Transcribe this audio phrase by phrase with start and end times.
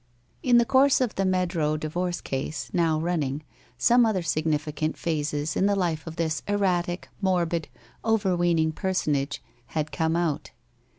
[0.41, 3.43] In the course of the Meadrow divorce case, now running,
[3.77, 7.67] some other significant phases in the life of this erratic, morbid,
[8.03, 10.49] overweening personage had come out.